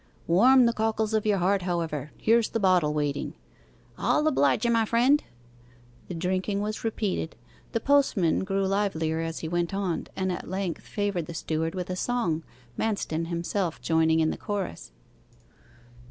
'Warm 0.25 0.65
the 0.65 0.73
cockles 0.73 1.13
of 1.13 1.27
your 1.27 1.37
heart, 1.37 1.61
however. 1.61 2.09
Here's 2.17 2.49
the 2.49 2.59
bottle 2.59 2.91
waiting.' 2.91 3.35
'I'll 3.99 4.25
oblige 4.25 4.65
you, 4.65 4.71
my 4.71 4.83
friend.' 4.83 5.23
The 6.07 6.15
drinking 6.15 6.59
was 6.61 6.83
repeated. 6.83 7.35
The 7.73 7.81
postman 7.81 8.43
grew 8.43 8.65
livelier 8.65 9.19
as 9.21 9.41
he 9.41 9.47
went 9.47 9.75
on, 9.75 10.07
and 10.15 10.31
at 10.31 10.49
length 10.49 10.81
favoured 10.87 11.27
the 11.27 11.35
steward 11.35 11.75
with 11.75 11.91
a 11.91 11.95
song, 11.95 12.41
Manston 12.79 13.27
himself 13.27 13.79
joining 13.79 14.21
in 14.21 14.31
the 14.31 14.37
chorus. 14.37 14.91